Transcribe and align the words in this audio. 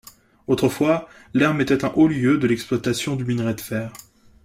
Autrefois, 0.47 1.07
Lherm 1.35 1.61
était 1.61 1.85
un 1.85 1.91
haut 1.95 2.07
lieu 2.07 2.39
de 2.39 2.47
l'exploitation 2.47 3.15
du 3.15 3.23
minerai 3.23 3.53
de 3.53 3.61
fer. 3.61 3.93